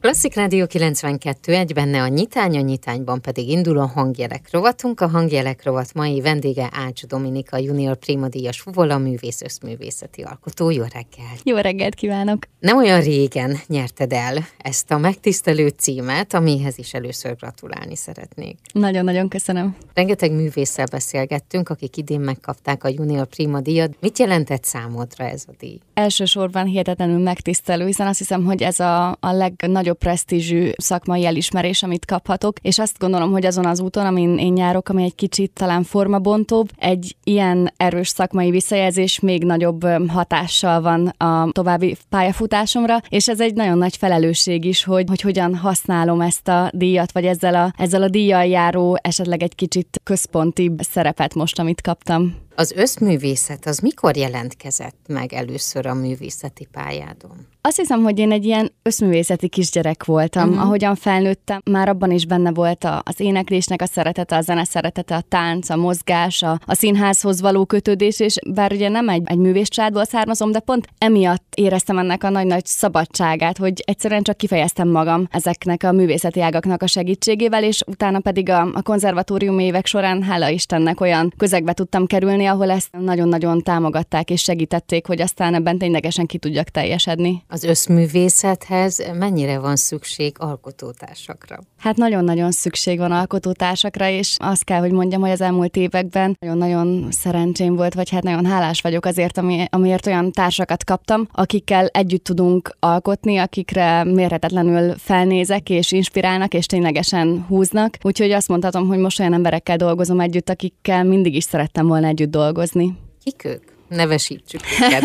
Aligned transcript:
Klasszik 0.00 0.34
Rádió 0.34 0.66
92, 0.66 1.54
egy 1.54 1.72
benne 1.72 2.02
a 2.02 2.08
nyitány, 2.08 2.56
a 2.56 2.60
nyitányban 2.60 3.20
pedig 3.20 3.48
indul 3.48 3.78
a 3.78 3.86
hangjelek 3.86 4.48
rovatunk. 4.50 5.00
A 5.00 5.08
hangjelek 5.08 5.64
rovat 5.64 5.94
mai 5.94 6.20
vendége 6.20 6.68
Ács 6.72 7.06
Dominika, 7.06 7.56
junior 7.56 7.96
primadíjas 7.96 8.60
fuvola 8.60 8.98
művész, 8.98 9.42
összművészeti 9.42 10.22
alkotó. 10.22 10.70
Jó 10.70 10.82
reggel! 10.82 11.34
Jó 11.42 11.56
reggelt 11.56 11.94
kívánok! 11.94 12.38
Nem 12.60 12.76
olyan 12.76 13.00
régen 13.00 13.56
nyerted 13.66 14.12
el 14.12 14.46
ezt 14.58 14.90
a 14.90 14.98
megtisztelő 14.98 15.68
címet, 15.68 16.34
amihez 16.34 16.78
is 16.78 16.94
először 16.94 17.36
gratulálni 17.36 17.96
szeretnék. 17.96 18.58
Nagyon-nagyon 18.72 19.28
köszönöm. 19.28 19.76
Rengeteg 19.94 20.32
művésszel 20.32 20.86
beszélgettünk, 20.90 21.68
akik 21.68 21.96
idén 21.96 22.20
megkapták 22.20 22.84
a 22.84 22.88
junior 22.88 23.26
prima 23.26 23.60
díjat. 23.60 23.96
Mit 24.00 24.18
jelentett 24.18 24.64
számodra 24.64 25.24
ez 25.24 25.44
a 25.46 25.52
díj? 25.58 25.78
Elsősorban 25.94 26.66
hihetetlenül 26.66 27.18
megtisztelő, 27.18 27.86
hiszen 27.86 28.06
azt 28.06 28.18
hiszem, 28.18 28.44
hogy 28.44 28.62
ez 28.62 28.80
a, 28.80 29.10
a 29.10 29.32
legnagyobb 29.32 29.87
legnagyobb 29.88 29.98
presztízsű 29.98 30.70
szakmai 30.76 31.26
elismerés, 31.26 31.82
amit 31.82 32.04
kaphatok, 32.04 32.58
és 32.62 32.78
azt 32.78 32.98
gondolom, 32.98 33.30
hogy 33.30 33.46
azon 33.46 33.66
az 33.66 33.80
úton, 33.80 34.06
amin 34.06 34.38
én 34.38 34.56
járok, 34.56 34.88
ami 34.88 35.02
egy 35.02 35.14
kicsit 35.14 35.52
talán 35.52 35.82
formabontóbb, 35.82 36.70
egy 36.78 37.16
ilyen 37.24 37.72
erős 37.76 38.08
szakmai 38.08 38.50
visszajelzés 38.50 39.20
még 39.20 39.44
nagyobb 39.44 39.86
hatással 40.08 40.80
van 40.80 41.06
a 41.06 41.48
további 41.52 41.96
pályafutásomra, 42.08 43.00
és 43.08 43.28
ez 43.28 43.40
egy 43.40 43.54
nagyon 43.54 43.78
nagy 43.78 43.96
felelősség 43.96 44.64
is, 44.64 44.84
hogy, 44.84 45.04
hogy 45.08 45.20
hogyan 45.20 45.54
használom 45.54 46.20
ezt 46.20 46.48
a 46.48 46.70
díjat, 46.74 47.12
vagy 47.12 47.24
ezzel 47.24 47.54
a, 47.54 47.72
ezzel 47.76 48.02
a 48.02 48.08
díjjal 48.08 48.44
járó 48.44 48.98
esetleg 49.02 49.42
egy 49.42 49.54
kicsit 49.54 50.00
központibb 50.04 50.80
szerepet 50.80 51.34
most, 51.34 51.58
amit 51.58 51.80
kaptam. 51.80 52.47
Az 52.58 52.72
összművészet 52.72 53.66
az 53.66 53.78
mikor 53.78 54.16
jelentkezett 54.16 54.96
meg 55.08 55.32
először 55.32 55.86
a 55.86 55.94
művészeti 55.94 56.68
pályádon? 56.72 57.46
Azt 57.60 57.76
hiszem, 57.76 58.02
hogy 58.02 58.18
én 58.18 58.32
egy 58.32 58.44
ilyen 58.44 58.72
összművészeti 58.82 59.48
kisgyerek 59.48 60.04
voltam. 60.04 60.48
Uh-huh. 60.48 60.64
Ahogyan 60.64 60.94
felnőttem, 60.94 61.60
már 61.64 61.88
abban 61.88 62.10
is 62.10 62.26
benne 62.26 62.52
volt 62.52 62.84
az 63.02 63.20
éneklésnek 63.20 63.82
a 63.82 63.86
szeretete, 63.86 64.36
a 64.36 64.40
zene 64.40 64.64
szeretete, 64.64 65.14
a 65.14 65.20
tánc, 65.20 65.70
a 65.70 65.76
mozgás, 65.76 66.42
a, 66.42 66.60
a 66.66 66.74
színházhoz 66.74 67.40
való 67.40 67.64
kötődés, 67.64 68.20
és 68.20 68.36
bár 68.50 68.72
ugye 68.72 68.88
nem 68.88 69.08
egy, 69.08 69.22
egy 69.24 69.38
művészcsádból 69.38 70.04
származom, 70.04 70.52
de 70.52 70.60
pont 70.60 70.86
emiatt 70.98 71.52
éreztem 71.54 71.98
ennek 71.98 72.24
a 72.24 72.30
nagy-nagy 72.30 72.66
szabadságát, 72.66 73.58
hogy 73.58 73.82
egyszerűen 73.84 74.22
csak 74.22 74.36
kifejeztem 74.36 74.88
magam 74.88 75.28
ezeknek 75.30 75.82
a 75.82 75.92
művészeti 75.92 76.40
ágaknak 76.40 76.82
a 76.82 76.86
segítségével, 76.86 77.64
és 77.64 77.82
utána 77.86 78.20
pedig 78.20 78.50
a, 78.50 78.68
a 78.72 78.82
konzervatórium 78.82 79.58
évek 79.58 79.86
során, 79.86 80.22
hála 80.22 80.48
Istennek, 80.48 81.00
olyan 81.00 81.32
közegbe 81.36 81.72
tudtam 81.72 82.06
kerülni, 82.06 82.47
ahol 82.48 82.70
ezt 82.70 82.88
nagyon-nagyon 82.98 83.62
támogatták 83.62 84.30
és 84.30 84.42
segítették, 84.42 85.06
hogy 85.06 85.20
aztán 85.20 85.54
ebben 85.54 85.78
ténylegesen 85.78 86.26
ki 86.26 86.38
tudjak 86.38 86.68
teljesedni. 86.68 87.42
Az 87.48 87.64
összművészethez 87.64 89.02
mennyire 89.18 89.58
van 89.58 89.76
szükség 89.76 90.34
alkotótársakra? 90.38 91.58
Hát 91.78 91.96
nagyon-nagyon 91.96 92.50
szükség 92.50 92.98
van 92.98 93.12
alkotótársakra, 93.12 94.08
és 94.08 94.36
azt 94.38 94.64
kell, 94.64 94.80
hogy 94.80 94.92
mondjam, 94.92 95.20
hogy 95.20 95.30
az 95.30 95.40
elmúlt 95.40 95.76
években 95.76 96.36
nagyon-nagyon 96.40 97.06
szerencsém 97.10 97.76
volt, 97.76 97.94
vagy 97.94 98.10
hát 98.10 98.22
nagyon 98.22 98.46
hálás 98.46 98.80
vagyok 98.80 99.04
azért, 99.04 99.38
ami, 99.38 99.64
amiért 99.70 100.06
olyan 100.06 100.32
társakat 100.32 100.84
kaptam, 100.84 101.28
akikkel 101.32 101.86
együtt 101.86 102.24
tudunk 102.24 102.76
alkotni, 102.78 103.36
akikre 103.36 104.04
mérhetetlenül 104.04 104.94
felnézek 104.98 105.70
és 105.70 105.92
inspirálnak, 105.92 106.54
és 106.54 106.66
ténylegesen 106.66 107.44
húznak. 107.48 107.96
Úgyhogy 108.02 108.30
azt 108.30 108.48
mondhatom, 108.48 108.86
hogy 108.88 108.98
most 108.98 109.20
olyan 109.20 109.32
emberekkel 109.32 109.76
dolgozom 109.76 110.20
együtt, 110.20 110.50
akikkel 110.50 111.04
mindig 111.04 111.34
is 111.34 111.44
szerettem 111.44 111.86
volna 111.86 112.06
együtt 112.06 112.30
dolgozni. 112.38 112.96
Kik 113.24 113.44
ők? 113.44 113.77
Nevesítsük 113.88 114.60
őket. 114.80 115.04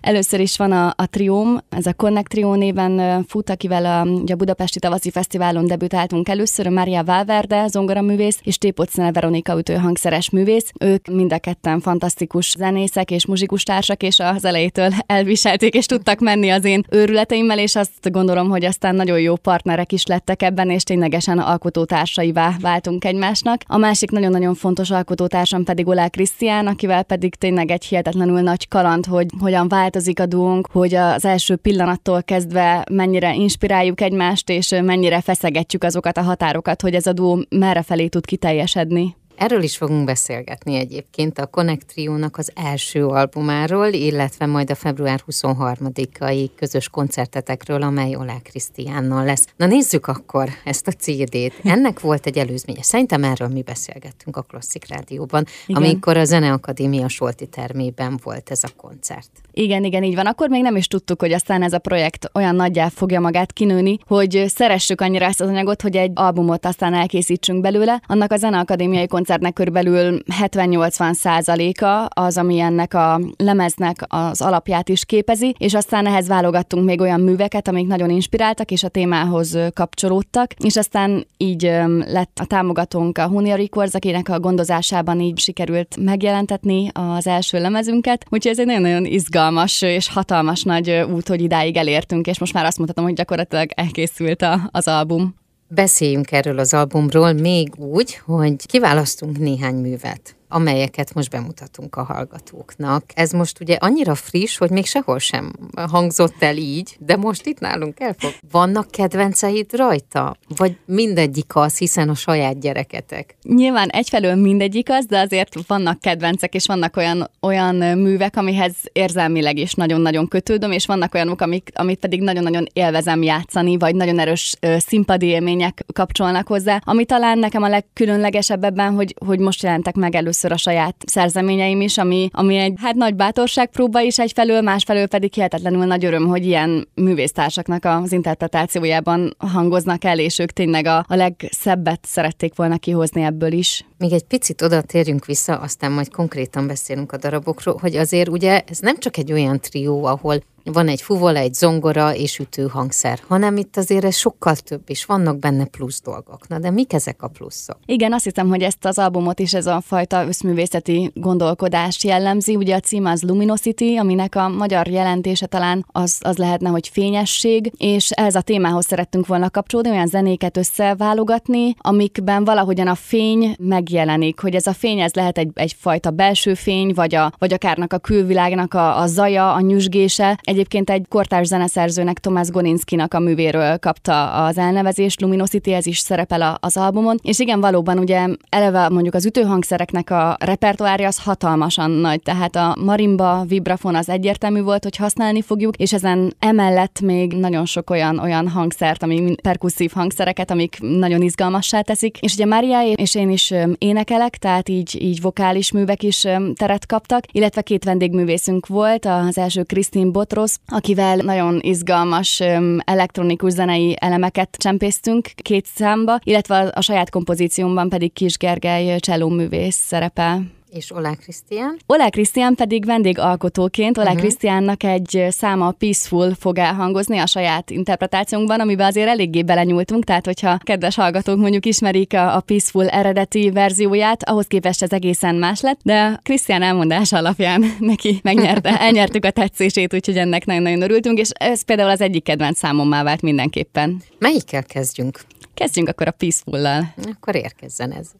Először 0.00 0.40
is 0.40 0.56
van 0.56 0.72
a, 0.72 0.94
a 0.96 1.06
Trióm, 1.06 1.58
ez 1.68 1.86
a 1.86 1.92
Connect 1.92 2.28
Trio 2.28 2.54
néven 2.54 3.24
fut, 3.28 3.50
akivel 3.50 3.84
a, 3.84 4.00
a 4.32 4.34
Budapesti 4.36 4.78
Tavaszi 4.78 5.10
Fesztiválon 5.10 5.66
debütáltunk 5.66 6.28
először, 6.28 6.66
a 6.66 6.70
Mária 6.70 7.04
Valverde, 7.04 7.66
zongoraművész, 7.66 8.38
és 8.42 8.58
Tépocnel 8.58 9.12
Veronika 9.12 9.58
ütőhangszeres 9.58 10.30
művész. 10.30 10.70
Ők 10.80 11.06
mind 11.06 11.32
a 11.32 11.38
ketten 11.38 11.80
fantasztikus 11.80 12.54
zenészek 12.58 13.10
és 13.10 13.26
muzsikustársak, 13.26 14.02
és 14.02 14.18
az 14.18 14.44
elejétől 14.44 14.90
elviselték, 15.06 15.74
és 15.74 15.86
tudtak 15.86 16.20
menni 16.20 16.50
az 16.50 16.64
én 16.64 16.84
őrületeimmel, 16.90 17.58
és 17.58 17.76
azt 17.76 18.10
gondolom, 18.10 18.48
hogy 18.48 18.64
aztán 18.64 18.94
nagyon 18.94 19.20
jó 19.20 19.36
partnerek 19.36 19.92
is 19.92 20.06
lettek 20.06 20.42
ebben, 20.42 20.70
és 20.70 20.82
ténylegesen 20.82 21.38
alkotótársaivá 21.38 22.56
váltunk 22.60 23.04
egymásnak. 23.04 23.60
A 23.66 23.76
másik 23.76 24.10
nagyon-nagyon 24.10 24.54
fontos 24.54 24.90
alkotótársam 24.90 25.64
pedig 25.64 25.86
Olá 25.86 26.08
Krisztián, 26.08 26.66
akivel 26.66 27.02
pedig 27.02 27.34
tényleg 27.34 27.70
egy 27.70 27.85
hihetetlenül 27.88 28.40
nagy 28.40 28.68
kaland, 28.68 29.06
hogy 29.06 29.26
hogyan 29.40 29.68
változik 29.68 30.20
a 30.20 30.26
duónk, 30.26 30.68
hogy 30.72 30.94
az 30.94 31.24
első 31.24 31.56
pillanattól 31.56 32.22
kezdve 32.22 32.84
mennyire 32.90 33.34
inspiráljuk 33.34 34.00
egymást, 34.00 34.50
és 34.50 34.74
mennyire 34.84 35.20
feszegetjük 35.20 35.84
azokat 35.84 36.16
a 36.16 36.22
határokat, 36.22 36.82
hogy 36.82 36.94
ez 36.94 37.06
a 37.06 37.12
duó 37.12 37.44
merre 37.48 37.82
felé 37.82 38.06
tud 38.08 38.24
kiteljesedni. 38.24 39.16
Erről 39.36 39.62
is 39.62 39.76
fogunk 39.76 40.04
beszélgetni 40.04 40.74
egyébként 40.74 41.38
a 41.38 41.46
Connect 41.46 41.86
Trio-nak 41.86 42.36
az 42.36 42.52
első 42.54 43.06
albumáról, 43.06 43.86
illetve 43.86 44.46
majd 44.46 44.70
a 44.70 44.74
február 44.74 45.22
23-ai 45.30 46.48
közös 46.56 46.88
koncertetekről, 46.88 47.82
amely 47.82 48.14
Olá 48.16 48.36
Krisztiánnal 48.42 49.24
lesz. 49.24 49.46
Na 49.56 49.66
nézzük 49.66 50.06
akkor 50.06 50.48
ezt 50.64 50.86
a 50.86 50.92
CD-t. 50.92 51.52
Ennek 51.62 52.00
volt 52.00 52.26
egy 52.26 52.38
előzménye. 52.38 52.82
Szerintem 52.82 53.24
erről 53.24 53.48
mi 53.48 53.62
beszélgettünk 53.62 54.36
a 54.36 54.42
Klasszik 54.42 54.88
Rádióban, 54.88 55.46
igen. 55.66 55.82
amikor 55.82 56.16
a 56.16 56.24
Zeneakadémia 56.24 57.08
Solti 57.08 57.46
termében 57.46 58.20
volt 58.22 58.50
ez 58.50 58.60
a 58.62 58.68
koncert. 58.76 59.30
Igen, 59.58 59.84
igen, 59.84 60.02
így 60.02 60.14
van. 60.14 60.26
Akkor 60.26 60.48
még 60.48 60.62
nem 60.62 60.76
is 60.76 60.86
tudtuk, 60.86 61.20
hogy 61.20 61.32
aztán 61.32 61.62
ez 61.62 61.72
a 61.72 61.78
projekt 61.78 62.30
olyan 62.34 62.54
nagyjá 62.54 62.88
fogja 62.88 63.20
magát 63.20 63.52
kinőni, 63.52 63.98
hogy 64.06 64.44
szeressük 64.46 65.00
annyira 65.00 65.24
ezt 65.24 65.40
az 65.40 65.48
anyagot, 65.48 65.82
hogy 65.82 65.96
egy 65.96 66.10
albumot 66.14 66.66
aztán 66.66 66.94
elkészítsünk 66.94 67.60
belőle. 67.60 68.00
Annak 68.06 68.32
a 68.32 68.36
Zeneakadémiai 68.36 69.06
koncertnek 69.06 69.52
körülbelül 69.52 70.20
70-80 70.42 71.12
százaléka 71.12 72.04
az, 72.04 72.38
ami 72.38 72.60
ennek 72.60 72.94
a 72.94 73.20
lemeznek 73.36 73.96
az 74.08 74.40
alapját 74.40 74.88
is 74.88 75.04
képezi, 75.04 75.54
és 75.58 75.74
aztán 75.74 76.06
ehhez 76.06 76.28
válogattunk 76.28 76.84
még 76.84 77.00
olyan 77.00 77.20
műveket, 77.20 77.68
amik 77.68 77.86
nagyon 77.86 78.10
inspiráltak, 78.10 78.70
és 78.70 78.82
a 78.82 78.88
témához 78.88 79.58
kapcsolódtak, 79.74 80.52
és 80.64 80.76
aztán 80.76 81.26
így 81.36 81.62
lett 82.06 82.38
a 82.40 82.46
támogatónk 82.46 83.18
a 83.18 83.28
Hunia 83.28 83.56
Records, 83.56 83.94
akinek 83.94 84.28
a 84.28 84.40
gondozásában 84.40 85.20
így 85.20 85.38
sikerült 85.38 85.96
megjelentetni 86.00 86.88
az 86.92 87.26
első 87.26 87.60
lemezünket, 87.60 88.24
úgyhogy 88.30 88.52
ez 88.52 88.58
egy 88.58 88.66
nagyon-nagyon 88.66 89.04
izgalmas 89.04 89.44
és 89.80 90.08
hatalmas 90.08 90.62
nagy 90.62 90.90
út, 90.90 91.28
hogy 91.28 91.40
idáig 91.40 91.76
elértünk, 91.76 92.26
és 92.26 92.38
most 92.38 92.52
már 92.52 92.64
azt 92.64 92.76
mondhatom, 92.76 93.04
hogy 93.04 93.14
gyakorlatilag 93.14 93.70
elkészült 93.74 94.42
a, 94.42 94.68
az 94.72 94.88
album. 94.88 95.34
Beszéljünk 95.68 96.32
erről 96.32 96.58
az 96.58 96.74
albumról 96.74 97.32
még 97.32 97.74
úgy, 97.76 98.20
hogy 98.24 98.66
kiválasztunk 98.66 99.38
néhány 99.38 99.74
művet 99.74 100.35
amelyeket 100.48 101.14
most 101.14 101.30
bemutatunk 101.30 101.96
a 101.96 102.02
hallgatóknak. 102.02 103.04
Ez 103.14 103.30
most 103.30 103.60
ugye 103.60 103.74
annyira 103.74 104.14
friss, 104.14 104.56
hogy 104.56 104.70
még 104.70 104.86
sehol 104.86 105.18
sem 105.18 105.52
hangzott 105.90 106.42
el 106.42 106.56
így, 106.56 106.96
de 106.98 107.16
most 107.16 107.46
itt 107.46 107.58
nálunk 107.58 108.00
elfog. 108.00 108.30
Vannak 108.50 108.90
kedvenceid 108.90 109.72
rajta? 109.72 110.36
Vagy 110.56 110.76
mindegyik 110.84 111.56
az, 111.56 111.78
hiszen 111.78 112.08
a 112.08 112.14
saját 112.14 112.60
gyereketek? 112.60 113.36
Nyilván 113.42 113.88
egyfelől 113.88 114.34
mindegyik 114.34 114.90
az, 114.90 115.06
de 115.06 115.20
azért 115.20 115.54
vannak 115.66 116.00
kedvencek, 116.00 116.54
és 116.54 116.66
vannak 116.66 116.96
olyan, 116.96 117.30
olyan 117.40 117.74
művek, 117.98 118.36
amihez 118.36 118.74
érzelmileg 118.92 119.58
is 119.58 119.74
nagyon-nagyon 119.74 120.28
kötődöm, 120.28 120.72
és 120.72 120.86
vannak 120.86 121.14
olyanok, 121.14 121.40
amik, 121.40 121.70
amit 121.74 121.98
pedig 121.98 122.20
nagyon-nagyon 122.20 122.66
élvezem 122.72 123.22
játszani, 123.22 123.78
vagy 123.78 123.94
nagyon 123.94 124.18
erős 124.18 124.56
színpadi 124.78 125.26
élmények 125.26 125.84
kapcsolnak 125.92 126.46
hozzá, 126.46 126.80
ami 126.84 127.04
talán 127.04 127.38
nekem 127.38 127.62
a 127.62 127.68
legkülönlegesebb 127.68 128.64
ebben, 128.64 128.94
hogy, 128.94 129.14
hogy 129.26 129.38
most 129.38 129.62
jelentek 129.62 129.94
meg 129.94 130.14
először 130.14 130.35
először 130.44 130.52
a 130.52 130.70
saját 130.70 130.96
szerzeményeim 131.06 131.80
is, 131.80 131.98
ami, 131.98 132.28
ami 132.32 132.56
egy 132.56 132.72
hát 132.76 132.94
nagy 132.94 133.14
bátorságpróba 133.14 134.00
is 134.00 134.18
egyfelől, 134.18 134.60
másfelől 134.60 135.06
pedig 135.06 135.32
hihetetlenül 135.34 135.84
nagy 135.84 136.04
öröm, 136.04 136.26
hogy 136.26 136.46
ilyen 136.46 136.88
művésztársaknak 136.94 137.84
az 137.84 138.12
interpretációjában 138.12 139.36
hangoznak 139.38 140.04
el, 140.04 140.18
és 140.18 140.38
ők 140.38 140.50
tényleg 140.50 140.86
a, 140.86 141.04
a 141.08 141.14
legszebbet 141.14 142.04
szerették 142.04 142.54
volna 142.54 142.78
kihozni 142.78 143.22
ebből 143.22 143.52
is. 143.52 143.84
Még 143.98 144.12
egy 144.12 144.24
picit 144.24 144.62
oda 144.62 144.82
térjünk 144.82 145.24
vissza, 145.24 145.56
aztán 145.56 145.92
majd 145.92 146.10
konkrétan 146.10 146.66
beszélünk 146.66 147.12
a 147.12 147.16
darabokról, 147.16 147.78
hogy 147.80 147.96
azért 147.96 148.28
ugye 148.28 148.62
ez 148.66 148.78
nem 148.78 148.98
csak 148.98 149.16
egy 149.16 149.32
olyan 149.32 149.60
trió, 149.60 150.04
ahol 150.04 150.38
van 150.72 150.88
egy 150.88 151.02
fuvola, 151.02 151.38
egy 151.38 151.54
zongora 151.54 152.14
és 152.14 152.38
ütőhangszer, 152.38 153.20
hanem 153.28 153.56
itt 153.56 153.76
azért 153.76 154.04
ez 154.04 154.16
sokkal 154.16 154.56
több, 154.56 154.82
és 154.86 155.04
vannak 155.04 155.38
benne 155.38 155.64
plusz 155.64 156.02
dolgok. 156.02 156.48
Na 156.48 156.58
de 156.58 156.70
mik 156.70 156.92
ezek 156.92 157.22
a 157.22 157.28
pluszok? 157.28 157.78
Igen, 157.86 158.12
azt 158.12 158.24
hiszem, 158.24 158.48
hogy 158.48 158.62
ezt 158.62 158.84
az 158.84 158.98
albumot 158.98 159.38
is 159.38 159.54
ez 159.54 159.66
a 159.66 159.80
fajta 159.86 160.26
összművészeti 160.26 161.10
gondolkodás 161.14 162.04
jellemzi. 162.04 162.56
Ugye 162.56 162.74
a 162.74 162.80
cím 162.80 163.04
az 163.04 163.22
Luminosity, 163.22 163.96
aminek 163.98 164.34
a 164.34 164.48
magyar 164.48 164.88
jelentése 164.88 165.46
talán 165.46 165.86
az, 165.92 166.18
az 166.20 166.36
lehetne, 166.36 166.68
hogy 166.68 166.88
fényesség, 166.88 167.72
és 167.76 168.10
ez 168.10 168.34
a 168.34 168.40
témához 168.40 168.86
szerettünk 168.86 169.26
volna 169.26 169.50
kapcsolódni, 169.50 169.90
olyan 169.90 170.06
zenéket 170.06 170.56
összeválogatni, 170.56 171.74
amikben 171.78 172.44
valahogyan 172.44 172.86
a 172.86 172.94
fény 172.94 173.56
megjelenik, 173.58 174.40
hogy 174.40 174.54
ez 174.54 174.66
a 174.66 174.72
fény, 174.72 175.00
ez 175.00 175.14
lehet 175.14 175.38
egy, 175.38 175.50
egyfajta 175.54 176.10
belső 176.10 176.54
fény, 176.54 176.94
vagy, 176.94 177.14
a, 177.14 177.32
vagy 177.38 177.52
akárnak 177.52 177.92
a 177.92 177.98
külvilágnak 177.98 178.74
a, 178.74 179.00
a 179.00 179.06
zaja, 179.06 179.52
a 179.52 179.60
nyüzsgése, 179.60 180.38
egy 180.42 180.55
Egyébként 180.56 180.90
egy 180.90 181.06
kortárs 181.08 181.46
zeneszerzőnek, 181.46 182.18
Tomás 182.18 182.48
Goninskinak 182.50 183.14
a 183.14 183.18
művéről 183.18 183.78
kapta 183.78 184.44
az 184.44 184.58
elnevezést, 184.58 185.20
Luminosity, 185.20 185.72
ez 185.72 185.86
is 185.86 185.98
szerepel 185.98 186.58
az 186.60 186.76
albumon. 186.76 187.18
És 187.22 187.38
igen, 187.38 187.60
valóban 187.60 187.98
ugye 187.98 188.26
eleve 188.48 188.88
mondjuk 188.88 189.14
az 189.14 189.26
ütőhangszereknek 189.26 190.10
a 190.10 190.36
repertoárja 190.40 191.06
az 191.06 191.22
hatalmasan 191.22 191.90
nagy, 191.90 192.22
tehát 192.22 192.56
a 192.56 192.76
marimba, 192.80 193.44
vibrafon 193.48 193.94
az 193.94 194.08
egyértelmű 194.08 194.60
volt, 194.60 194.82
hogy 194.82 194.96
használni 194.96 195.42
fogjuk, 195.42 195.76
és 195.76 195.92
ezen 195.92 196.34
emellett 196.38 197.00
még 197.00 197.32
nagyon 197.32 197.64
sok 197.64 197.90
olyan, 197.90 198.18
olyan 198.18 198.48
hangszert, 198.48 199.02
ami 199.02 199.34
perkusszív 199.42 199.92
hangszereket, 199.94 200.50
amik 200.50 200.78
nagyon 200.80 201.22
izgalmassá 201.22 201.80
teszik. 201.80 202.18
És 202.20 202.34
ugye 202.34 202.44
Mária 202.44 202.82
és 202.82 203.14
én 203.14 203.30
is 203.30 203.52
énekelek, 203.78 204.36
tehát 204.36 204.68
így, 204.68 205.02
így 205.02 205.20
vokális 205.20 205.72
művek 205.72 206.02
is 206.02 206.26
teret 206.54 206.86
kaptak, 206.86 207.24
illetve 207.32 207.62
két 207.62 207.84
vendégművészünk 207.84 208.66
volt, 208.66 209.06
az 209.06 209.38
első 209.38 209.62
Krisztin 209.62 210.12
Botros, 210.12 210.45
akivel 210.66 211.16
nagyon 211.16 211.58
izgalmas 211.62 212.42
elektronikus 212.84 213.52
zenei 213.52 213.96
elemeket 214.00 214.56
csempésztünk 214.58 215.28
két 215.34 215.66
számba, 215.66 216.18
illetve 216.22 216.58
a, 216.74 216.80
saját 216.80 217.10
kompozíciómban 217.10 217.88
pedig 217.88 218.12
Kis 218.12 218.36
Gergely 218.36 218.98
művész 219.28 219.76
szerepel. 219.76 220.55
És 220.76 220.92
Olá 220.92 221.14
Krisztián? 221.14 221.78
Olá 221.86 222.08
Krisztián 222.08 222.54
pedig 222.54 222.84
vendégalkotóként, 222.84 223.98
Olá 223.98 224.06
uh-huh. 224.06 224.20
Krisztiánnak 224.20 224.82
egy 224.82 225.26
száma 225.30 225.70
Peaceful 225.70 226.34
fog 226.34 226.58
elhangozni 226.58 227.18
a 227.18 227.26
saját 227.26 227.70
interpretációnkban, 227.70 228.60
amiben 228.60 228.86
azért 228.86 229.08
eléggé 229.08 229.42
belenyúltunk, 229.42 230.04
tehát 230.04 230.24
hogyha 230.24 230.58
kedves 230.58 230.94
hallgatók 230.94 231.38
mondjuk 231.38 231.66
ismerik 231.66 232.14
a, 232.14 232.36
a 232.36 232.40
Peaceful 232.40 232.88
eredeti 232.88 233.50
verzióját, 233.50 234.28
ahhoz 234.28 234.46
képest 234.46 234.82
ez 234.82 234.92
egészen 234.92 235.34
más 235.34 235.60
lett, 235.60 235.80
de 235.82 236.20
Krisztián 236.22 236.62
elmondása 236.62 237.16
alapján 237.16 237.64
neki 237.78 238.20
megnyerte, 238.22 238.80
elnyertük 238.86 239.24
a 239.24 239.30
tetszését, 239.30 239.94
úgyhogy 239.94 240.16
ennek 240.16 240.44
nagyon-nagyon 240.44 240.82
örültünk, 240.82 241.18
és 241.18 241.30
ez 241.30 241.62
például 241.62 241.90
az 241.90 242.00
egyik 242.00 242.24
kedvenc 242.24 242.58
számommá 242.58 243.02
vált 243.02 243.22
mindenképpen. 243.22 244.02
Melyikkel 244.18 244.64
kezdjünk? 244.64 245.20
Kezdjünk 245.54 245.88
akkor 245.88 246.06
a 246.06 246.10
Peaceful-lal. 246.10 246.94
Akkor 247.14 247.34
érkezzen 247.34 247.92
ez. 247.92 248.10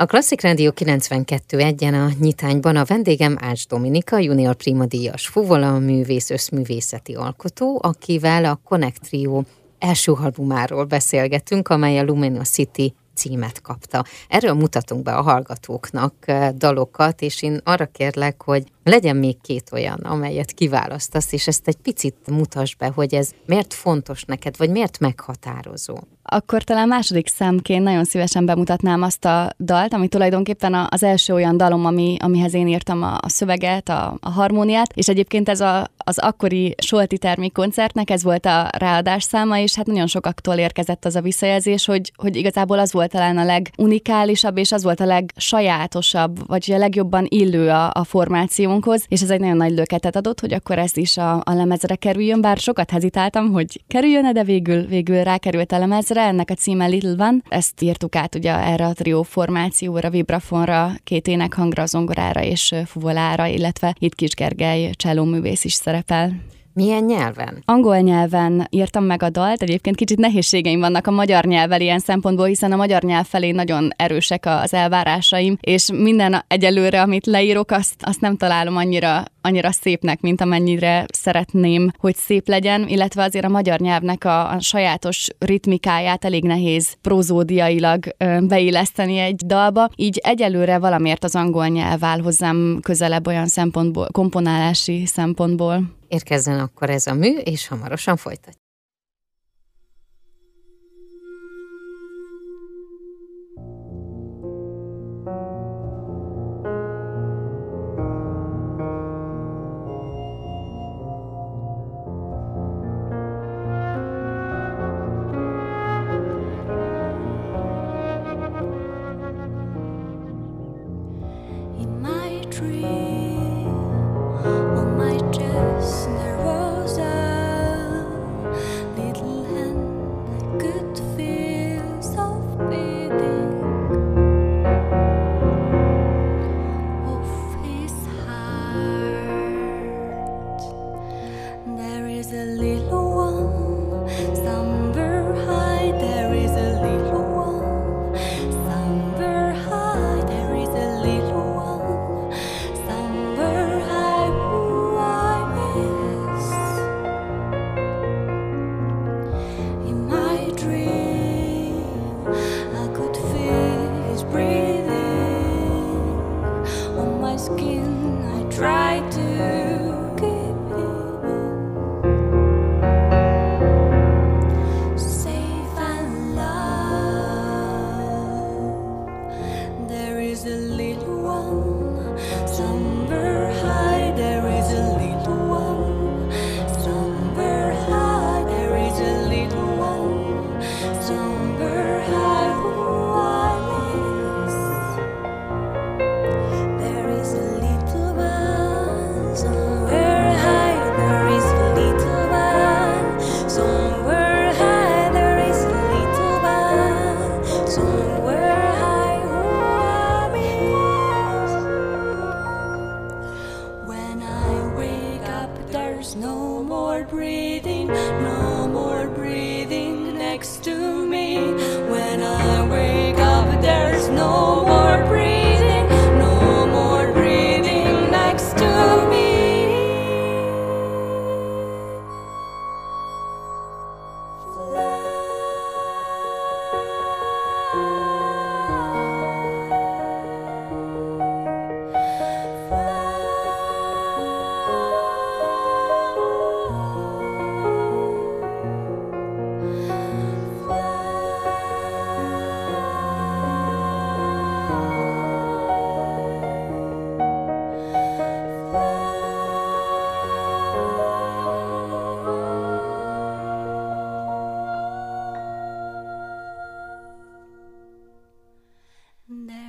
A 0.00 0.06
Klasszik 0.06 0.40
Rádió 0.40 0.72
92 0.72 1.58
egyen 1.58 1.94
a 1.94 2.08
nyitányban 2.20 2.76
a 2.76 2.84
vendégem 2.84 3.36
Ács 3.40 3.66
Dominika, 3.66 4.18
junior 4.18 4.54
prima 4.54 4.86
díjas 4.86 5.26
fuvola, 5.26 5.78
művész, 5.78 6.30
összművészeti 6.30 7.14
alkotó, 7.14 7.80
akivel 7.82 8.44
a 8.44 8.60
Connect 8.64 9.00
Trio 9.00 9.42
első 9.78 10.12
albumáról 10.12 10.84
beszélgetünk, 10.84 11.68
amely 11.68 11.98
a 11.98 12.04
Luminosity 12.04 12.94
címet 13.14 13.60
kapta. 13.60 14.04
Erről 14.28 14.54
mutatunk 14.54 15.02
be 15.02 15.14
a 15.14 15.22
hallgatóknak 15.22 16.14
eh, 16.20 16.50
dalokat, 16.50 17.22
és 17.22 17.42
én 17.42 17.60
arra 17.64 17.86
kérlek, 17.86 18.42
hogy 18.42 18.64
legyen 18.88 19.16
még 19.16 19.40
két 19.40 19.70
olyan, 19.72 19.98
amelyet 19.98 20.52
kiválasztasz, 20.52 21.32
és 21.32 21.46
ezt 21.46 21.68
egy 21.68 21.76
picit 21.76 22.16
mutasd 22.30 22.78
be, 22.78 22.86
hogy 22.94 23.14
ez 23.14 23.30
miért 23.46 23.74
fontos 23.74 24.24
neked, 24.24 24.56
vagy 24.56 24.70
miért 24.70 24.98
meghatározó. 24.98 25.96
Akkor 26.30 26.62
talán 26.62 26.88
második 26.88 27.28
számként 27.28 27.84
nagyon 27.84 28.04
szívesen 28.04 28.46
bemutatnám 28.46 29.02
azt 29.02 29.24
a 29.24 29.50
dalt, 29.58 29.92
ami 29.92 30.08
tulajdonképpen 30.08 30.86
az 30.90 31.02
első 31.02 31.32
olyan 31.32 31.56
dalom, 31.56 31.84
ami, 31.84 32.16
amihez 32.20 32.54
én 32.54 32.68
írtam 32.68 33.02
a, 33.02 33.18
a 33.20 33.28
szöveget, 33.28 33.88
a, 33.88 34.16
a 34.20 34.30
harmóniát, 34.30 34.92
és 34.94 35.08
egyébként 35.08 35.48
ez 35.48 35.60
a, 35.60 35.90
az 35.96 36.18
akkori 36.18 36.74
Solti 36.78 37.18
termékkoncertnek 37.18 38.10
ez 38.10 38.22
volt 38.22 38.46
a 38.46 38.68
ráadás 38.78 39.22
száma, 39.22 39.58
és 39.58 39.74
hát 39.74 39.86
nagyon 39.86 40.06
sokaktól 40.06 40.54
érkezett 40.54 41.04
az 41.04 41.16
a 41.16 41.20
visszajelzés, 41.20 41.86
hogy, 41.86 42.12
hogy 42.16 42.36
igazából 42.36 42.78
az 42.78 42.92
volt 42.92 43.10
talán 43.10 43.38
a 43.38 43.44
legunikálisabb, 43.44 44.56
és 44.56 44.72
az 44.72 44.82
volt 44.82 45.00
a 45.00 45.06
legsajátosabb, 45.06 46.46
vagy 46.46 46.72
a 46.72 46.78
legjobban 46.78 47.26
illő 47.28 47.68
a, 47.68 47.90
a 47.94 48.04
formáció 48.04 48.70
hanghoz, 48.82 49.04
és 49.08 49.22
ez 49.22 49.30
egy 49.30 49.40
nagyon 49.40 49.56
nagy 49.56 49.72
löketet 49.72 50.16
adott, 50.16 50.40
hogy 50.40 50.52
akkor 50.52 50.78
ez 50.78 50.96
is 50.96 51.16
a, 51.16 51.32
a 51.34 51.52
lemezre 51.52 51.94
kerüljön, 51.94 52.40
bár 52.40 52.56
sokat 52.56 52.90
hezitáltam, 52.90 53.52
hogy 53.52 53.82
kerüljön 53.88 54.32
de 54.32 54.44
végül, 54.44 54.86
végül 54.86 55.22
rákerült 55.22 55.72
a 55.72 55.78
lemezre, 55.78 56.22
ennek 56.22 56.50
a 56.50 56.54
címe 56.54 56.86
Little 56.86 57.16
Van, 57.16 57.42
ezt 57.48 57.82
írtuk 57.82 58.16
át 58.16 58.34
ugye 58.34 58.52
erre 58.52 58.86
a 58.86 58.92
trió 58.92 59.22
formációra, 59.22 60.10
vibrafonra, 60.10 60.90
két 61.04 61.26
énekhangra, 61.26 61.86
zongorára 61.86 62.42
és 62.42 62.74
fuvolára, 62.86 63.46
illetve 63.46 63.94
itt 63.98 64.14
Kis 64.14 64.34
Gergely 64.34 64.90
művész 65.14 65.64
is 65.64 65.72
szerepel. 65.72 66.32
Milyen 66.72 67.04
nyelven? 67.04 67.62
Angol 67.64 67.98
nyelven 67.98 68.66
írtam 68.70 69.04
meg 69.04 69.22
a 69.22 69.30
dalt, 69.30 69.62
egyébként 69.62 69.96
kicsit 69.96 70.18
nehézségeim 70.18 70.80
vannak 70.80 71.06
a 71.06 71.10
magyar 71.10 71.44
nyelvvel 71.44 71.80
ilyen 71.80 71.98
szempontból, 71.98 72.46
hiszen 72.46 72.72
a 72.72 72.76
magyar 72.76 73.02
nyelv 73.02 73.26
felé 73.26 73.50
nagyon 73.50 73.90
erősek 73.96 74.46
az 74.46 74.74
elvárásaim, 74.74 75.58
és 75.60 75.90
minden 75.92 76.44
egyelőre, 76.48 77.02
amit 77.02 77.26
leírok, 77.26 77.70
azt, 77.70 77.94
azt 78.00 78.20
nem 78.20 78.36
találom 78.36 78.76
annyira, 78.76 79.22
annyira 79.40 79.72
szépnek, 79.72 80.20
mint 80.20 80.40
amennyire 80.40 81.04
szeretném, 81.12 81.90
hogy 81.98 82.14
szép 82.14 82.48
legyen, 82.48 82.88
illetve 82.88 83.22
azért 83.22 83.44
a 83.44 83.48
magyar 83.48 83.78
nyelvnek 83.78 84.24
a, 84.24 84.50
a 84.50 84.60
sajátos 84.60 85.26
ritmikáját 85.38 86.24
elég 86.24 86.44
nehéz 86.44 86.96
prozódiailag 87.02 88.04
ö, 88.18 88.38
beilleszteni 88.40 89.18
egy 89.18 89.36
dalba, 89.46 89.88
így 89.96 90.20
egyelőre 90.22 90.78
valamiért 90.78 91.24
az 91.24 91.34
angol 91.34 91.66
nyelv 91.66 92.04
áll 92.04 92.20
hozzám 92.20 92.78
közelebb 92.82 93.26
olyan 93.26 93.46
szempontból, 93.46 94.08
komponálási 94.12 95.06
szempontból. 95.06 95.96
Érkezzen 96.08 96.60
akkor 96.60 96.90
ez 96.90 97.06
a 97.06 97.14
mű, 97.14 97.38
és 97.38 97.68
hamarosan 97.68 98.16
folytatjuk. 98.16 98.57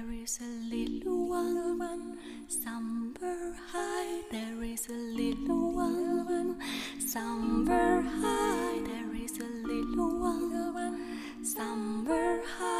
There 0.09 0.23
is 0.23 0.39
a 0.41 0.75
little 0.75 1.29
one 1.29 2.17
somewhere 2.47 3.53
high. 3.71 4.21
There 4.31 4.63
is 4.63 4.89
a 4.89 4.93
little 4.93 5.71
one 5.71 6.59
somewhere 6.99 8.01
high. 8.01 8.79
There 8.87 9.23
is 9.23 9.39
a 9.39 9.43
little 9.67 10.19
one 10.19 11.45
somewhere 11.45 12.41
high. 12.57 12.78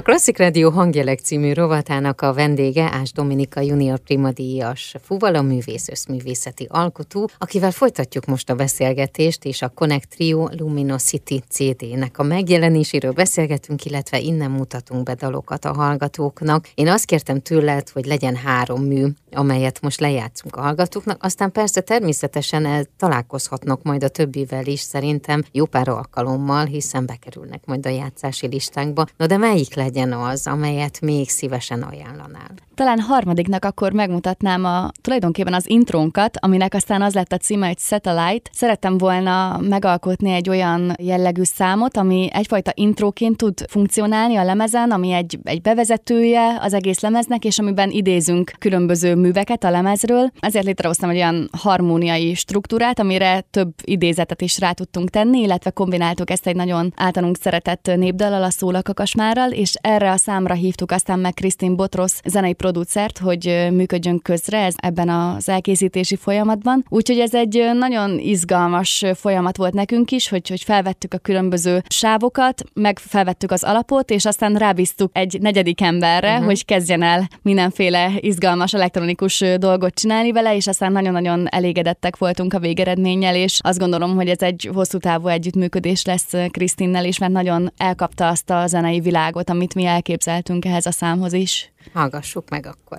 A 0.00 0.02
Klasszik 0.02 0.38
Rádió 0.38 0.70
hangjelek 0.70 1.18
című 1.18 1.52
rovatának 1.52 2.20
a 2.20 2.32
vendége 2.32 2.90
Ás 2.92 3.12
Dominika 3.12 3.60
junior 3.60 3.98
primadíjas 3.98 4.94
fuvala 5.02 5.42
művész 5.42 5.88
összművészeti 5.88 6.66
alkotó, 6.68 7.30
akivel 7.38 7.70
folytatjuk 7.70 8.26
most 8.26 8.50
a 8.50 8.54
beszélgetést, 8.54 9.44
és 9.44 9.62
a 9.62 9.68
Connect 9.68 10.08
Trio 10.08 10.48
Luminosity 10.58 11.42
CD-nek 11.48 12.18
a 12.18 12.22
megjelenéséről 12.22 13.12
beszélgetünk, 13.12 13.84
illetve 13.84 14.18
innen 14.18 14.50
mutatunk 14.50 15.02
be 15.02 15.14
dalokat 15.14 15.64
a 15.64 15.72
hallgatóknak. 15.72 16.68
Én 16.74 16.88
azt 16.88 17.04
kértem 17.04 17.40
tőled, 17.40 17.88
hogy 17.88 18.06
legyen 18.06 18.36
három 18.36 18.82
mű, 18.82 19.06
amelyet 19.32 19.80
most 19.80 20.00
lejátszunk 20.00 20.56
a 20.56 20.60
hallgatóknak, 20.60 21.22
aztán 21.22 21.52
persze 21.52 21.80
természetesen 21.80 22.88
találkozhatnak 22.96 23.82
majd 23.82 24.04
a 24.04 24.08
többivel 24.08 24.66
is, 24.66 24.80
szerintem 24.80 25.42
jó 25.52 25.64
pár 25.64 25.88
alkalommal, 25.88 26.64
hiszen 26.64 27.06
bekerülnek 27.06 27.66
majd 27.66 27.86
a 27.86 27.88
játszási 27.88 28.46
listánkba. 28.46 29.06
No 29.16 29.26
de 29.26 29.36
melyik 29.36 29.74
legyen 29.74 29.88
az, 30.12 30.46
amelyet 30.46 31.00
még 31.00 31.28
szívesen 31.28 31.82
ajánlanál? 31.82 32.50
Talán 32.74 33.00
harmadiknak 33.00 33.64
akkor 33.64 33.92
megmutatnám 33.92 34.64
a 34.64 34.90
tulajdonképpen 35.00 35.54
az 35.54 35.70
intrónkat, 35.70 36.36
aminek 36.40 36.74
aztán 36.74 37.02
az 37.02 37.14
lett 37.14 37.32
a 37.32 37.36
címe, 37.36 37.66
egy 37.66 37.78
Satellite. 37.78 38.50
Szerettem 38.52 38.98
volna 38.98 39.58
megalkotni 39.58 40.30
egy 40.30 40.48
olyan 40.48 40.94
jellegű 40.98 41.42
számot, 41.42 41.96
ami 41.96 42.28
egyfajta 42.32 42.72
intróként 42.74 43.36
tud 43.36 43.64
funkcionálni 43.68 44.36
a 44.36 44.44
lemezen, 44.44 44.90
ami 44.90 45.12
egy, 45.12 45.38
egy 45.42 45.60
bevezetője 45.60 46.58
az 46.60 46.74
egész 46.74 47.00
lemeznek, 47.00 47.44
és 47.44 47.58
amiben 47.58 47.90
idézünk 47.90 48.52
különböző 48.58 49.14
műveket 49.14 49.64
a 49.64 49.70
lemezről. 49.70 50.30
Ezért 50.38 50.64
létrehoztam 50.64 51.10
egy 51.10 51.16
olyan 51.16 51.48
harmóniai 51.58 52.34
struktúrát, 52.34 52.98
amire 52.98 53.40
több 53.40 53.72
idézetet 53.84 54.42
is 54.42 54.58
rá 54.58 54.72
tudtunk 54.72 55.10
tenni, 55.10 55.40
illetve 55.40 55.70
kombináltuk 55.70 56.30
ezt 56.30 56.46
egy 56.46 56.56
nagyon 56.56 56.92
általunk 56.96 57.36
szeretett 57.36 57.90
népdallal, 57.96 58.42
a 58.42 58.50
Szólakakasmárral, 58.50 59.50
és 59.50 59.74
erre 59.80 60.10
a 60.10 60.16
számra 60.16 60.54
hívtuk 60.54 60.90
aztán 60.90 61.18
meg 61.18 61.34
Krisztin 61.34 61.76
Botros 61.76 62.12
zenei 62.24 62.52
producert, 62.52 63.18
hogy 63.18 63.68
működjön 63.72 64.20
közre 64.22 64.58
ez, 64.64 64.74
ebben 64.76 65.08
az 65.08 65.48
elkészítési 65.48 66.16
folyamatban. 66.16 66.84
Úgyhogy 66.88 67.18
ez 67.18 67.34
egy 67.34 67.70
nagyon 67.74 68.18
izgalmas 68.18 69.04
folyamat 69.14 69.56
volt 69.56 69.74
nekünk 69.74 70.10
is, 70.10 70.28
hogy, 70.28 70.48
hogy 70.48 70.62
felvettük 70.62 71.14
a 71.14 71.18
különböző 71.18 71.82
sávokat, 71.88 72.62
meg 72.74 72.98
felvettük 72.98 73.50
az 73.50 73.62
alapot, 73.62 74.10
és 74.10 74.24
aztán 74.24 74.54
rábíztuk 74.54 75.10
egy 75.14 75.38
negyedik 75.40 75.80
emberre, 75.80 76.30
uh-huh. 76.30 76.46
hogy 76.46 76.64
kezdjen 76.64 77.02
el 77.02 77.28
mindenféle 77.42 78.12
izgalmas 78.20 78.74
elektronikus 78.74 79.44
dolgot 79.56 79.94
csinálni 79.94 80.32
vele, 80.32 80.56
és 80.56 80.66
aztán 80.66 80.92
nagyon-nagyon 80.92 81.46
elégedettek 81.50 82.16
voltunk 82.16 82.54
a 82.54 82.58
végeredménnyel, 82.58 83.34
és 83.34 83.58
azt 83.62 83.78
gondolom, 83.78 84.14
hogy 84.14 84.28
ez 84.28 84.42
egy 84.42 84.70
hosszú 84.72 84.98
távú 84.98 85.26
együttműködés 85.26 86.04
lesz 86.04 86.32
Krisztinnel 86.50 87.04
is, 87.04 87.18
mert 87.18 87.32
nagyon 87.32 87.72
elkapta 87.76 88.28
azt 88.28 88.50
a 88.50 88.66
zenei 88.66 89.00
világot, 89.00 89.48
amit 89.60 89.74
mi 89.74 89.84
elképzeltünk 89.84 90.64
ehhez 90.64 90.86
a 90.86 90.90
számhoz 90.90 91.32
is. 91.32 91.72
Hallgassuk 91.92 92.48
meg 92.48 92.66
akkor. 92.66 92.98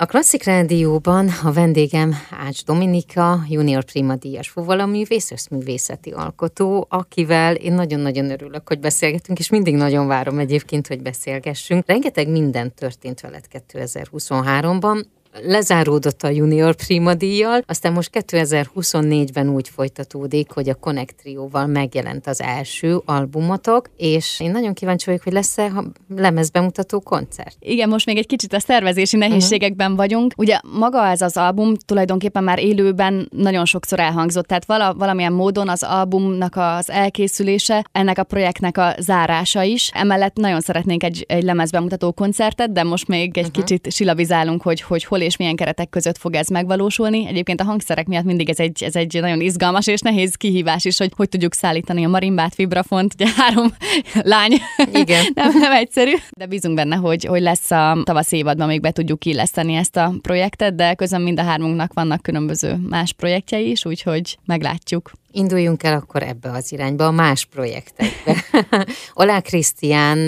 A 0.00 0.06
Klasszik 0.06 0.44
Rádióban 0.44 1.28
a 1.42 1.52
vendégem 1.52 2.14
Ács 2.30 2.64
Dominika, 2.64 3.38
junior 3.48 3.84
prima 3.84 4.16
díjas 4.16 4.48
fuvalaművész, 4.48 5.30
összművészeti 5.30 6.10
alkotó, 6.10 6.86
akivel 6.90 7.54
én 7.54 7.72
nagyon-nagyon 7.72 8.30
örülök, 8.30 8.68
hogy 8.68 8.80
beszélgetünk, 8.80 9.38
és 9.38 9.50
mindig 9.50 9.74
nagyon 9.74 10.06
várom 10.06 10.38
egyébként, 10.38 10.86
hogy 10.86 11.02
beszélgessünk. 11.02 11.86
Rengeteg 11.86 12.28
minden 12.28 12.74
történt 12.74 13.20
veled 13.20 13.44
2023-ban, 13.52 15.04
lezáródott 15.42 16.22
a 16.22 16.28
Junior 16.28 16.74
Prima 16.74 17.14
díjjal, 17.14 17.62
aztán 17.66 17.92
most 17.92 18.10
2024-ben 18.12 19.48
úgy 19.48 19.68
folytatódik, 19.68 20.50
hogy 20.50 20.68
a 20.68 20.74
Connect 20.74 21.16
Trio-val 21.16 21.66
megjelent 21.66 22.26
az 22.26 22.42
első 22.42 23.00
albumotok, 23.04 23.90
és 23.96 24.40
én 24.40 24.50
nagyon 24.50 24.74
kíváncsi 24.74 25.04
vagyok, 25.06 25.22
hogy 25.22 25.32
lesz-e 25.32 25.72
lemezbemutató 26.16 27.00
koncert. 27.00 27.56
Igen, 27.60 27.88
most 27.88 28.06
még 28.06 28.16
egy 28.16 28.26
kicsit 28.26 28.52
a 28.52 28.60
szervezési 28.60 29.16
mhm. 29.16 29.26
nehézségekben 29.26 29.90
uh-huh. 29.90 30.06
vagyunk. 30.06 30.32
Ugye 30.36 30.60
maga 30.78 31.06
ez 31.06 31.20
az 31.20 31.36
album 31.36 31.74
tulajdonképpen 31.86 32.44
már 32.44 32.58
élőben 32.58 33.28
nagyon 33.36 33.64
sokszor 33.64 34.00
elhangzott, 34.00 34.46
tehát 34.46 34.64
vala, 34.64 34.94
valamilyen 34.94 35.32
módon 35.32 35.68
az 35.68 35.82
albumnak 35.82 36.56
az 36.56 36.90
elkészülése, 36.90 37.84
ennek 37.92 38.18
a 38.18 38.24
projektnek 38.24 38.78
a 38.78 38.94
zárása 38.98 39.62
is. 39.62 39.90
Emellett 39.94 40.36
nagyon 40.36 40.60
szeretnénk 40.60 41.02
egy, 41.02 41.24
egy 41.28 41.42
lemezbemutató 41.42 42.12
koncertet, 42.12 42.72
de 42.72 42.82
most 42.82 43.08
még 43.08 43.38
egy 43.38 43.46
uh-huh. 43.46 43.64
kicsit 43.64 43.92
silabizálunk, 43.92 44.62
hogy, 44.62 44.80
hogy 44.80 45.04
hol 45.04 45.20
és 45.28 45.36
milyen 45.36 45.56
keretek 45.56 45.88
között 45.88 46.18
fog 46.18 46.34
ez 46.34 46.48
megvalósulni. 46.48 47.26
Egyébként 47.26 47.60
a 47.60 47.64
hangszerek 47.64 48.06
miatt 48.06 48.24
mindig 48.24 48.48
ez 48.48 48.58
egy, 48.58 48.82
ez 48.82 48.96
egy 48.96 49.18
nagyon 49.20 49.40
izgalmas 49.40 49.86
és 49.86 50.00
nehéz 50.00 50.34
kihívás 50.34 50.84
is, 50.84 50.98
hogy 50.98 51.12
hogy 51.16 51.28
tudjuk 51.28 51.54
szállítani 51.54 52.04
a 52.04 52.08
marimbát, 52.08 52.54
vibrafont, 52.54 53.14
ugye 53.14 53.26
három 53.36 53.72
lány. 54.34 54.52
Igen. 54.92 55.24
nem, 55.34 55.58
nem 55.58 55.72
egyszerű, 55.72 56.12
de 56.30 56.46
bízunk 56.46 56.74
benne, 56.74 56.96
hogy, 56.96 57.24
hogy 57.24 57.40
lesz 57.40 57.70
a 57.70 58.02
tavasz 58.04 58.32
évadban 58.32 58.66
még 58.66 58.80
be 58.80 58.90
tudjuk 58.90 59.24
illeszteni 59.24 59.74
ezt 59.74 59.96
a 59.96 60.12
projektet, 60.22 60.74
de 60.74 60.94
közben 60.94 61.22
mind 61.22 61.38
a 61.38 61.42
hármunknak 61.42 61.92
vannak 61.92 62.22
különböző 62.22 62.76
más 62.88 63.12
projektjei 63.12 63.70
is, 63.70 63.84
úgyhogy 63.84 64.38
meglátjuk. 64.44 65.10
Induljunk 65.32 65.82
el 65.82 65.94
akkor 65.94 66.22
ebbe 66.22 66.50
az 66.50 66.72
irányba, 66.72 67.06
a 67.06 67.10
más 67.10 67.44
projektekbe. 67.44 68.44
Olá 69.14 69.40
Krisztián 69.40 70.18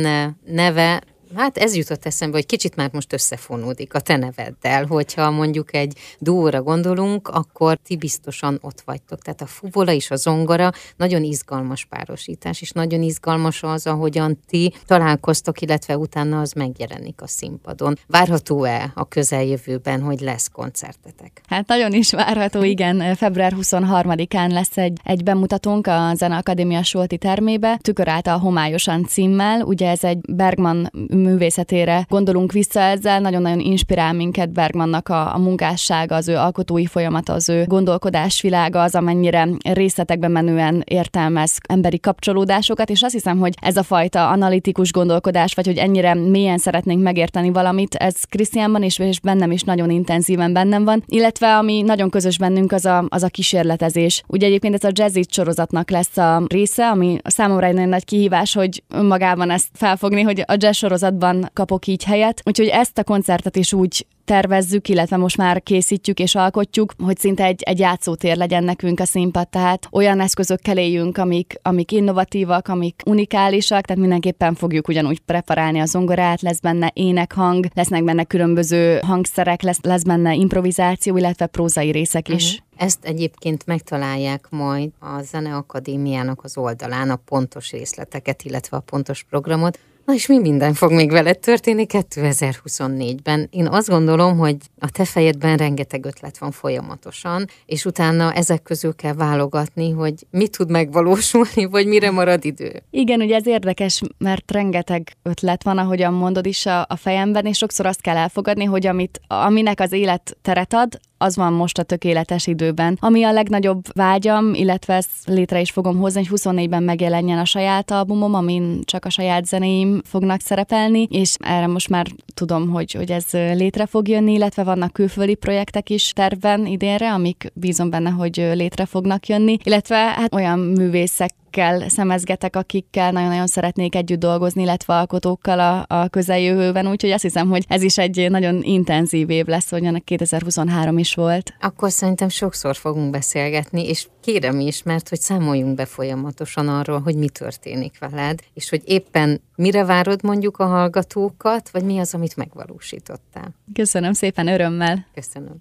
neve 0.47 1.01
hát 1.35 1.57
ez 1.57 1.77
jutott 1.77 2.07
eszembe, 2.07 2.37
hogy 2.37 2.47
kicsit 2.47 2.77
már 2.77 2.91
most 2.93 3.13
összefonódik 3.13 3.95
a 3.95 4.01
te 4.01 4.17
neveddel, 4.17 4.87
hogyha 4.87 5.31
mondjuk 5.31 5.75
egy 5.75 5.99
dúra 6.19 6.63
gondolunk, 6.63 7.29
akkor 7.29 7.79
ti 7.85 7.97
biztosan 7.97 8.59
ott 8.63 8.83
vagytok. 8.85 9.23
Tehát 9.23 9.41
a 9.41 9.47
fuvola 9.47 9.93
és 9.93 10.11
a 10.11 10.17
zongora 10.17 10.73
nagyon 10.97 11.23
izgalmas 11.23 11.85
párosítás, 11.85 12.61
és 12.61 12.71
nagyon 12.71 13.03
izgalmas 13.03 13.63
az, 13.63 13.87
ahogyan 13.87 14.39
ti 14.47 14.75
találkoztok, 14.87 15.61
illetve 15.61 15.97
utána 15.97 16.41
az 16.41 16.53
megjelenik 16.53 17.23
a 17.23 17.27
színpadon. 17.27 17.99
Várható-e 18.07 18.91
a 18.95 19.09
közeljövőben, 19.09 20.01
hogy 20.01 20.21
lesz 20.21 20.49
koncertetek? 20.49 21.41
Hát 21.49 21.67
nagyon 21.67 21.93
is 21.93 22.13
várható, 22.13 22.63
igen. 22.63 23.15
Február 23.15 23.55
23-án 23.61 24.53
lesz 24.53 24.77
egy, 24.77 24.99
egy 25.05 25.23
bemutatónk 25.25 25.87
a 25.87 26.13
Zene 26.15 26.37
Akadémia 26.37 26.83
Solti 26.83 27.19
termébe, 27.19 27.79
Tükör 27.83 28.09
által 28.09 28.39
homályosan 28.39 29.05
címmel. 29.05 29.63
Ugye 29.63 29.89
ez 29.89 30.05
egy 30.05 30.19
Bergman 30.29 30.91
művészetére 31.21 32.07
gondolunk 32.09 32.53
vissza 32.53 32.81
ezzel, 32.81 33.21
nagyon-nagyon 33.21 33.61
inspirál 33.61 34.13
minket 34.13 34.53
Bergmannak 34.53 35.09
a, 35.09 35.35
a 35.35 35.39
munkássága, 35.39 36.15
az 36.15 36.29
ő 36.29 36.37
alkotói 36.37 36.87
folyamata, 36.87 37.33
az 37.33 37.49
ő 37.49 37.65
gondolkodásvilága, 37.67 38.83
az 38.83 38.95
amennyire 38.95 39.49
részletekben 39.73 40.31
menően 40.31 40.83
értelmez 40.87 41.57
emberi 41.69 42.01
kapcsolódásokat, 42.01 42.91
és 42.91 43.03
azt 43.03 43.13
hiszem, 43.13 43.39
hogy 43.39 43.55
ez 43.61 43.77
a 43.77 43.83
fajta 43.83 44.29
analitikus 44.29 44.93
gondolkodás, 44.93 45.55
vagy 45.55 45.67
hogy 45.67 45.77
ennyire 45.77 46.15
mélyen 46.15 46.59
szeretnénk 46.59 47.03
megérteni 47.03 47.51
valamit, 47.51 47.95
ez 47.95 48.15
Krisztiánban 48.25 48.83
is, 48.83 48.99
és 48.99 49.21
bennem 49.21 49.51
is 49.51 49.63
nagyon 49.63 49.91
intenzíven 49.91 50.53
bennem 50.53 50.85
van, 50.85 51.03
illetve 51.07 51.57
ami 51.57 51.83
nagyon 51.83 52.11
közös 52.11 52.39
bennünk, 52.39 52.73
az 52.73 52.85
a, 52.85 53.05
az 53.09 53.23
a 53.23 53.29
kísérletezés. 53.29 54.23
Ugye 54.27 54.47
egyébként 54.47 54.75
ez 54.75 54.85
a 54.85 54.91
jazzy 54.95 55.23
sorozatnak 55.31 55.91
lesz 55.91 56.17
a 56.17 56.43
része, 56.47 56.89
ami 56.89 57.19
számomra 57.25 57.67
egy 57.67 57.75
nagyon 57.75 57.89
nagy 57.89 58.05
kihívás, 58.05 58.55
hogy 58.55 58.83
önmagában 58.89 59.51
ezt 59.51 59.69
felfogni, 59.73 60.23
hogy 60.23 60.45
a 60.47 60.55
jazz 60.57 61.03
sorozatban 61.11 61.51
kapok 61.53 61.87
így 61.87 62.05
helyet. 62.05 62.43
Úgyhogy 62.45 62.67
ezt 62.67 62.99
a 62.99 63.05
koncertet 63.05 63.57
is 63.57 63.73
úgy 63.73 64.07
tervezzük, 64.25 64.89
illetve 64.89 65.17
most 65.17 65.37
már 65.37 65.63
készítjük 65.63 66.19
és 66.19 66.35
alkotjuk, 66.35 66.93
hogy 67.05 67.19
szinte 67.19 67.45
egy, 67.45 67.63
egy 67.63 67.79
játszótér 67.79 68.37
legyen 68.37 68.65
nekünk 68.65 69.01
a 69.01 69.05
színpad, 69.05 69.49
tehát 69.49 69.89
olyan 69.93 70.21
eszközökkel 70.21 70.79
éljünk, 70.79 71.19
amik, 71.19 71.55
amik 71.63 71.93
innovatívak, 71.93 72.69
amik 72.69 73.03
unikálisak, 73.07 73.85
tehát 73.85 74.01
mindenképpen 74.01 74.55
fogjuk 74.55 74.89
ugyanúgy 74.89 75.21
preparálni 75.21 75.81
a 75.81 75.85
zongorát, 75.85 76.43
lesz 76.43 76.61
benne 76.61 76.91
énekhang, 76.95 77.67
lesznek 77.75 78.05
benne 78.05 78.25
különböző 78.25 78.99
hangszerek, 78.99 79.63
lesz, 79.63 79.81
lesz 79.83 80.03
benne 80.03 80.35
improvizáció, 80.35 81.17
illetve 81.17 81.47
prózai 81.47 81.91
részek 81.91 82.29
is. 82.29 82.53
Uh-huh. 82.53 82.87
Ezt 82.87 83.05
egyébként 83.05 83.67
megtalálják 83.67 84.47
majd 84.51 84.91
a 84.99 85.23
Zeneakadémiának 85.23 86.45
az 86.45 86.57
oldalán 86.57 87.11
a 87.11 87.17
pontos 87.17 87.71
részleteket, 87.71 88.43
illetve 88.43 88.77
a 88.77 88.81
pontos 88.81 89.23
programot. 89.23 89.79
Na 90.05 90.15
és 90.15 90.27
mi 90.27 90.39
minden 90.39 90.75
fog 90.75 90.93
még 90.93 91.11
veled 91.11 91.39
történni 91.39 91.87
2024-ben? 91.89 93.49
Én 93.51 93.67
azt 93.67 93.89
gondolom, 93.89 94.39
hogy 94.39 94.57
a 94.79 94.91
te 94.91 95.05
fejedben 95.05 95.57
rengeteg 95.57 96.05
ötlet 96.05 96.39
van 96.39 96.51
folyamatosan, 96.51 97.47
és 97.67 97.85
utána 97.85 98.33
ezek 98.33 98.63
közül 98.63 98.95
kell 98.95 99.13
válogatni, 99.13 99.91
hogy 99.91 100.15
mi 100.31 100.49
tud 100.49 100.71
megvalósulni, 100.71 101.65
vagy 101.65 101.87
mire 101.87 102.11
marad 102.11 102.45
idő. 102.45 102.83
Igen, 102.91 103.21
ugye 103.21 103.35
ez 103.35 103.47
érdekes, 103.47 104.03
mert 104.19 104.51
rengeteg 104.51 105.13
ötlet 105.23 105.63
van, 105.63 105.79
ahogyan 105.79 106.15
mondod 106.15 106.47
is 106.47 106.67
a, 106.67 106.81
a 106.89 106.97
fejemben, 106.97 107.47
és 107.47 107.57
sokszor 107.57 107.87
azt 107.87 108.01
kell 108.01 108.17
elfogadni, 108.17 108.65
hogy 108.65 108.87
amit, 108.87 109.21
aminek 109.27 109.81
az 109.81 109.93
élet 109.93 110.37
teret 110.43 110.73
ad, 110.73 111.01
az 111.23 111.37
van 111.37 111.53
most 111.53 111.79
a 111.79 111.83
tökéletes 111.83 112.47
időben. 112.47 112.99
Ami 113.01 113.23
a 113.23 113.33
legnagyobb 113.33 113.83
vágyam, 113.93 114.55
illetve 114.55 114.95
ezt 114.95 115.11
létre 115.25 115.61
is 115.61 115.71
fogom 115.71 115.99
hozni, 115.99 116.25
hogy 116.25 116.41
24-ben 116.41 116.83
megjelenjen 116.83 117.39
a 117.39 117.45
saját 117.45 117.91
albumom, 117.91 118.35
amin 118.35 118.81
csak 118.85 119.05
a 119.05 119.11
saját 119.11 119.47
zenéim 119.47 120.01
fognak 120.05 120.41
szerepelni, 120.41 121.07
és 121.11 121.35
erre 121.39 121.67
most 121.67 121.89
már 121.89 122.07
tudom, 122.35 122.69
hogy, 122.69 122.93
hogy 122.93 123.11
ez 123.11 123.25
létre 123.33 123.87
fog 123.87 124.09
jönni, 124.09 124.33
illetve 124.33 124.63
vannak 124.63 124.93
külföldi 124.93 125.35
projektek 125.35 125.91
is 125.91 126.13
tervben 126.13 126.67
idénre, 126.67 127.13
amik 127.13 127.53
bízom 127.55 127.91
benne, 127.91 128.11
hogy 128.11 128.37
létre 128.37 128.87
fognak 128.87 129.27
jönni, 129.27 129.57
illetve 129.65 129.97
hát 129.97 130.35
olyan 130.35 130.59
művészek 130.59 131.31
akikkel 131.51 131.89
szemezgetek, 131.89 132.57
akikkel 132.57 133.13
nagyon-nagyon 133.13 133.47
szeretnék 133.47 133.95
együtt 133.95 134.19
dolgozni, 134.19 134.63
illetve 134.63 134.95
alkotókkal 134.95 135.61
a, 135.61 135.85
a 136.01 136.09
közeljövőben, 136.09 136.87
úgyhogy 136.87 137.11
azt 137.11 137.23
hiszem, 137.23 137.49
hogy 137.49 137.65
ez 137.69 137.83
is 137.83 137.99
egy 137.99 138.31
nagyon 138.31 138.63
intenzív 138.63 139.31
év 139.31 139.47
lesz, 139.47 139.71
hogy 139.71 139.85
ennek 139.85 140.05
2023 140.05 140.99
is 140.99 141.15
volt. 141.15 141.55
Akkor 141.61 141.91
szerintem 141.91 142.29
sokszor 142.29 142.77
fogunk 142.77 143.11
beszélgetni, 143.11 143.89
és 143.89 144.07
kérem 144.21 144.61
is, 144.61 144.83
mert 144.83 145.09
hogy 145.09 145.21
számoljunk 145.21 145.75
be 145.75 145.85
folyamatosan 145.85 146.69
arról, 146.69 147.01
hogy 147.01 147.17
mi 147.17 147.29
történik 147.29 147.99
veled, 147.99 148.39
és 148.55 148.71
hogy 148.71 148.83
éppen 148.85 149.41
mire 149.57 149.85
várod 149.85 150.23
mondjuk 150.23 150.59
a 150.59 150.67
hallgatókat, 150.67 151.71
vagy 151.71 151.85
mi 151.85 151.99
az, 151.99 152.15
amit 152.15 152.37
megvalósítottál. 152.37 153.55
Köszönöm 153.75 154.13
szépen, 154.13 154.49
örömmel. 154.49 155.07
Köszönöm. 155.15 155.55